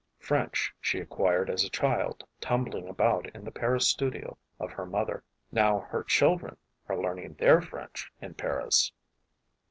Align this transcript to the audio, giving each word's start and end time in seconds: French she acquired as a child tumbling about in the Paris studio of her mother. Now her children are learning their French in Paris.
French 0.17 0.73
she 0.81 0.99
acquired 0.99 1.47
as 1.47 1.63
a 1.63 1.69
child 1.69 2.23
tumbling 2.39 2.87
about 2.87 3.27
in 3.35 3.43
the 3.43 3.51
Paris 3.51 3.87
studio 3.87 4.35
of 4.59 4.71
her 4.71 4.87
mother. 4.87 5.23
Now 5.51 5.81
her 5.91 6.03
children 6.03 6.57
are 6.89 6.97
learning 6.97 7.35
their 7.35 7.61
French 7.61 8.11
in 8.19 8.33
Paris. 8.33 8.91